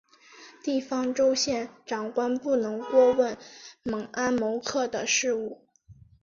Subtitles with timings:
[0.63, 3.37] 地方州县长官不能过问
[3.83, 5.67] 猛安谋克的事务。